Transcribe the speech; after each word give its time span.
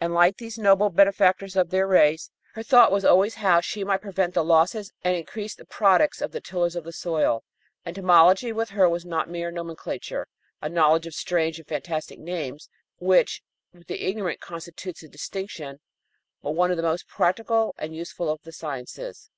And 0.00 0.14
like 0.14 0.36
these 0.36 0.58
noble 0.60 0.90
benefactors 0.90 1.56
of 1.56 1.70
their 1.70 1.88
race, 1.88 2.30
her 2.54 2.62
thought 2.62 2.92
was 2.92 3.04
always 3.04 3.34
how 3.34 3.60
she 3.60 3.82
might 3.82 4.00
prevent 4.00 4.32
the 4.32 4.44
losses 4.44 4.92
and 5.02 5.16
increase 5.16 5.56
the 5.56 5.64
products 5.64 6.20
of 6.22 6.30
the 6.30 6.40
tillers 6.40 6.76
of 6.76 6.84
the 6.84 6.92
soil. 6.92 7.42
Entomology 7.84 8.52
with 8.52 8.68
her 8.68 8.88
was 8.88 9.04
not 9.04 9.28
mere 9.28 9.50
nomenclature 9.50 10.28
a 10.60 10.68
knowledge 10.68 11.08
of 11.08 11.14
strange 11.14 11.58
and 11.58 11.66
fantastic 11.66 12.20
names, 12.20 12.68
which, 13.00 13.42
with 13.74 13.88
the 13.88 14.04
ignorant, 14.06 14.38
constitutes 14.38 15.02
a 15.02 15.08
distinction 15.08 15.80
but 16.42 16.52
one 16.52 16.70
of 16.70 16.76
the 16.76 16.82
most 16.84 17.08
practical 17.08 17.74
and 17.76 17.96
useful 17.96 18.30
of 18.30 18.40
the 18.44 18.52
sciences. 18.52 19.30